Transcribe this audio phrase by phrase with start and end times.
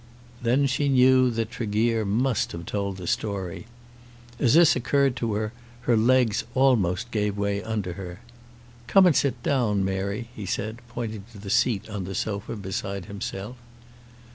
[0.41, 3.67] Then she knew that Tregear must have told the story.
[4.39, 8.19] As this occurred to her, her legs almost gave way under her.
[8.87, 13.05] "Come and sit down, Mary," he said, pointing to the seat on the sofa beside
[13.05, 13.57] himself.